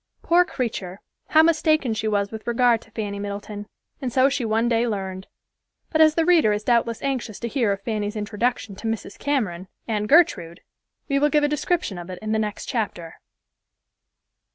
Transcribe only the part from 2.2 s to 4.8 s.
with regard to Fanny Middleton, and so she one